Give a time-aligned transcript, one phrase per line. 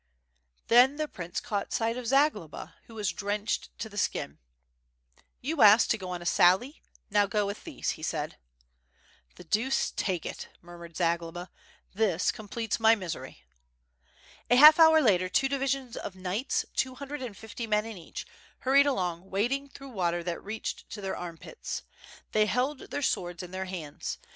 [0.67, 4.39] Then the prince caught sight of Zagloba, who was drenched to the skin.
[5.41, 6.81] "You asked to go on a sally,
[7.11, 8.37] now go with these," he said.
[9.35, 11.51] "The deuce take it," murmured Zagloba,
[11.93, 13.43] "this completes my misery."
[14.49, 18.25] A half hour later two divisions of knights, two hundred and fifty men in each,
[18.61, 21.83] hurried along wading through water that reached to their armpits.
[22.31, 24.17] They held their swords in their hands.